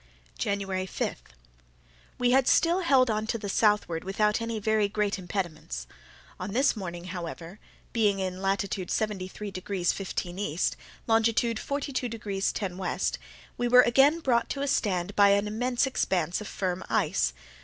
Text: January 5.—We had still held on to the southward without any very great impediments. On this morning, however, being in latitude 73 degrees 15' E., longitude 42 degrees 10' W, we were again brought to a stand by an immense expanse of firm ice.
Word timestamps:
January 0.39 0.87
5.—We 0.87 2.31
had 2.31 2.47
still 2.47 2.79
held 2.79 3.11
on 3.11 3.27
to 3.27 3.37
the 3.37 3.47
southward 3.47 4.03
without 4.03 4.41
any 4.41 4.57
very 4.57 4.87
great 4.89 5.19
impediments. 5.19 5.85
On 6.39 6.53
this 6.53 6.75
morning, 6.75 7.03
however, 7.03 7.59
being 7.93 8.17
in 8.17 8.41
latitude 8.41 8.89
73 8.89 9.51
degrees 9.51 9.93
15' 9.93 10.39
E., 10.39 10.59
longitude 11.05 11.59
42 11.59 12.09
degrees 12.09 12.51
10' 12.51 12.71
W, 12.77 12.97
we 13.59 13.67
were 13.67 13.81
again 13.83 14.21
brought 14.21 14.49
to 14.49 14.63
a 14.63 14.67
stand 14.67 15.15
by 15.15 15.29
an 15.29 15.45
immense 15.45 15.85
expanse 15.85 16.41
of 16.41 16.47
firm 16.47 16.83
ice. 16.89 17.31